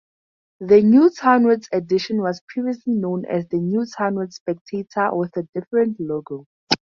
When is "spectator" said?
4.33-5.13